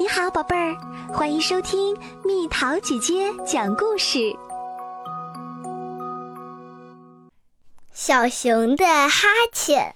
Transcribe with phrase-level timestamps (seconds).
[0.00, 0.76] 你好，宝贝儿，
[1.12, 4.32] 欢迎收听蜜桃姐姐讲故事。
[7.92, 9.92] 小熊的哈欠。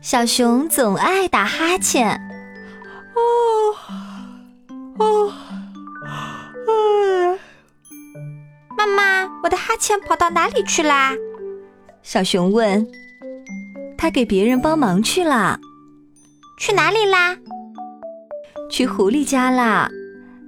[0.00, 2.18] 小熊总爱打哈欠。
[3.14, 3.76] 哦
[4.98, 5.32] 哦，
[8.74, 11.12] 妈妈，我的哈欠跑到哪里去啦？
[12.02, 12.90] 小熊问。
[13.98, 15.60] 他给别人帮忙去了。
[16.60, 17.34] 去哪里啦？
[18.68, 19.88] 去狐狸家啦！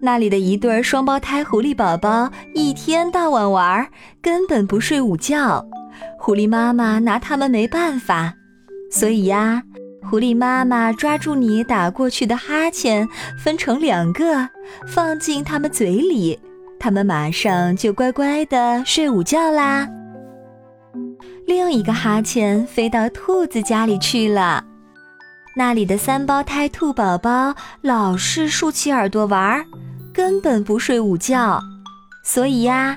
[0.00, 3.86] 那里的一对双胞胎狐狸宝宝一天到晚玩，
[4.22, 5.62] 根本不睡午觉。
[6.18, 8.32] 狐狸妈妈拿他们没办法，
[8.90, 9.62] 所以呀，
[10.08, 13.06] 狐狸妈妈抓住你打过去的哈欠，
[13.44, 14.48] 分成两个，
[14.86, 16.40] 放进他们嘴里，
[16.80, 19.86] 他们马上就乖乖的睡午觉啦。
[21.46, 24.64] 另一个哈欠飞到兔子家里去了。
[25.58, 29.66] 那里的三胞胎兔宝宝老是竖起耳朵玩，
[30.14, 31.60] 根本不睡午觉，
[32.22, 32.96] 所以呀，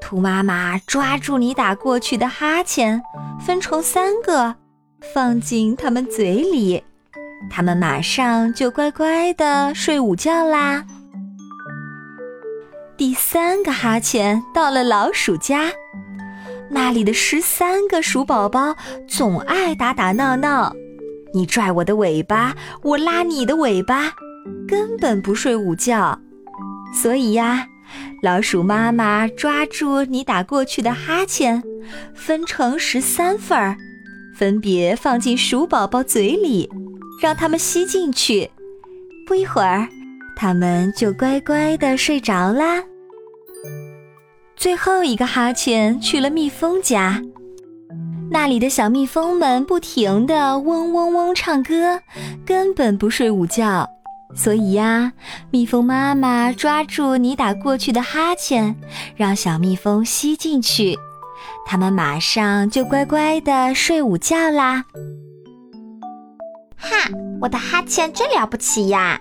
[0.00, 3.02] 兔妈妈抓住你打过去的哈欠，
[3.44, 4.54] 分成三个，
[5.12, 6.80] 放进他们嘴里，
[7.50, 10.84] 他们马上就乖乖的睡午觉啦。
[12.96, 15.72] 第三个哈欠到了老鼠家，
[16.70, 18.76] 那里的十三个鼠宝宝
[19.08, 20.72] 总爱打打闹闹。
[21.36, 24.10] 你拽我的尾巴，我拉你的尾巴，
[24.66, 26.18] 根本不睡午觉。
[26.94, 27.66] 所以呀，
[28.22, 31.62] 老鼠妈妈抓住你打过去的哈欠，
[32.14, 33.76] 分成十三份儿，
[34.34, 36.70] 分别放进鼠宝宝嘴里，
[37.20, 38.50] 让它们吸进去。
[39.26, 39.86] 不一会儿，
[40.34, 42.82] 它们就乖乖的睡着啦。
[44.56, 47.22] 最后一个哈欠去了蜜蜂家。
[48.30, 52.00] 那里的小蜜蜂们不停地嗡嗡嗡唱歌，
[52.44, 53.88] 根本不睡午觉。
[54.34, 55.12] 所以呀，
[55.50, 58.76] 蜜蜂妈妈抓住你打过去的哈欠，
[59.14, 60.98] 让小蜜蜂吸进去，
[61.64, 64.84] 它们马上就乖乖的睡午觉啦。
[66.76, 67.08] 哈，
[67.40, 69.18] 我的哈欠真了不起呀！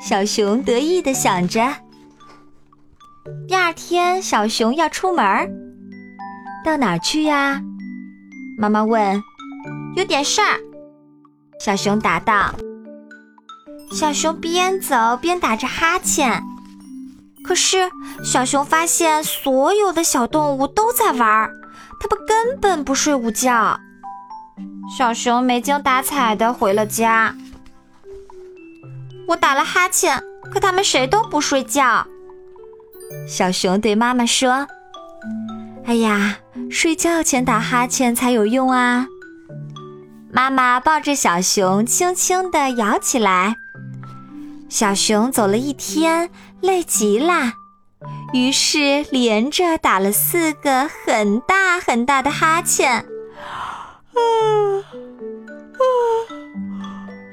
[0.00, 1.74] 小熊得意地想着。
[3.48, 5.24] 第二天，小熊要出门，
[6.64, 7.60] 到哪儿去呀？
[8.56, 9.22] 妈妈问
[9.96, 10.58] ：“有点事儿。”
[11.60, 12.54] 小熊答道。
[13.92, 16.42] 小熊边走边打着哈欠，
[17.44, 17.88] 可是
[18.24, 21.50] 小熊发现所有的小动物都在玩，
[22.00, 23.78] 它们根本不睡午觉。
[24.96, 27.34] 小熊没精打采的回了家。
[29.28, 30.22] 我打了哈欠，
[30.52, 32.06] 可他们谁都不睡觉。
[33.28, 34.66] 小熊对妈妈说
[35.86, 36.38] ：“哎呀。”
[36.70, 39.06] 睡觉前打哈欠才有用啊！
[40.32, 43.56] 妈妈抱着小熊，轻轻地摇起来。
[44.68, 46.30] 小熊走了一天，
[46.60, 47.52] 累极了，
[48.32, 52.92] 于是连着打了四个很大很大的哈欠。
[52.92, 54.20] 啊啊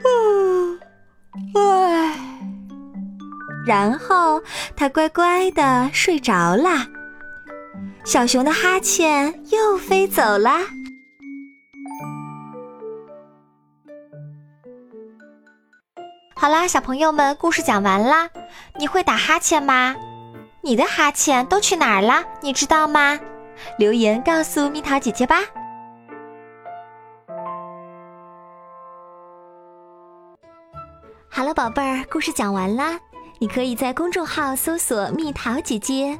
[0.03, 0.09] 啊！
[1.55, 2.19] 唉，
[3.65, 4.41] 然后
[4.75, 6.87] 他乖乖地睡着了。
[8.03, 10.51] 小熊的哈欠又飞走了。
[16.35, 18.27] 好啦，小朋友们，故事讲完啦。
[18.79, 19.95] 你会打哈欠吗？
[20.61, 22.23] 你的哈欠都去哪儿了？
[22.41, 23.19] 你知道吗？
[23.77, 25.37] 留言告诉蜜桃姐姐吧。
[31.29, 32.99] 好了，宝贝儿，故事讲完啦。
[33.37, 36.19] 你可以在公众号搜索“蜜桃姐姐”。